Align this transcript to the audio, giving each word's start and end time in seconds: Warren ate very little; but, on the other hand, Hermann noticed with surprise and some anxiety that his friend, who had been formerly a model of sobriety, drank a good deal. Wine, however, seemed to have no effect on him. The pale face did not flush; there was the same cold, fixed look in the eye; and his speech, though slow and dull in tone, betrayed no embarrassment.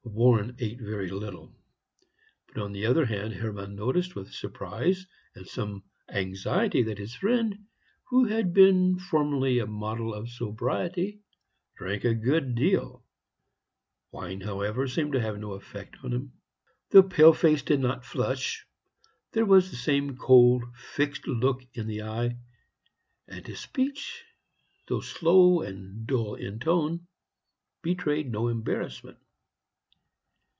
Warren 0.13 0.55
ate 0.59 0.79
very 0.81 1.09
little; 1.09 1.55
but, 2.47 2.61
on 2.61 2.73
the 2.73 2.85
other 2.85 3.05
hand, 3.05 3.33
Hermann 3.33 3.75
noticed 3.75 4.13
with 4.13 4.33
surprise 4.33 5.05
and 5.35 5.47
some 5.47 5.83
anxiety 6.09 6.83
that 6.83 6.97
his 6.97 7.15
friend, 7.15 7.57
who 8.09 8.25
had 8.25 8.53
been 8.53 8.99
formerly 8.99 9.57
a 9.59 9.65
model 9.65 10.13
of 10.13 10.29
sobriety, 10.29 11.21
drank 11.77 12.03
a 12.03 12.13
good 12.13 12.55
deal. 12.55 13.05
Wine, 14.11 14.41
however, 14.41 14.85
seemed 14.87 15.13
to 15.13 15.21
have 15.21 15.39
no 15.39 15.53
effect 15.53 15.95
on 16.03 16.11
him. 16.11 16.33
The 16.89 17.03
pale 17.03 17.33
face 17.33 17.61
did 17.61 17.79
not 17.79 18.05
flush; 18.05 18.67
there 19.31 19.45
was 19.45 19.69
the 19.69 19.77
same 19.77 20.17
cold, 20.17 20.63
fixed 20.75 21.25
look 21.25 21.63
in 21.73 21.87
the 21.87 22.03
eye; 22.03 22.37
and 23.29 23.47
his 23.47 23.59
speech, 23.61 24.23
though 24.87 25.01
slow 25.01 25.61
and 25.61 26.05
dull 26.05 26.35
in 26.35 26.59
tone, 26.59 27.07
betrayed 27.81 28.29
no 28.29 28.49
embarrassment. 28.49 29.17